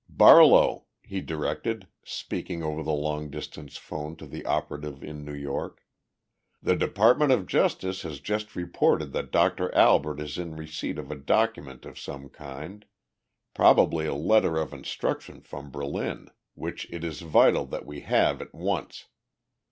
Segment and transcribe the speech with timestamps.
[0.09, 5.83] "Barlow," he directed, speaking over the long distance phone to the operative in New York,
[6.59, 11.15] "the Department of Justice has just reported that Doctor Albert is in receipt of a
[11.15, 12.85] document of some kind
[13.53, 18.55] probably a letter of instruction from Berlin which it is vital that we have at
[18.55, 19.05] once.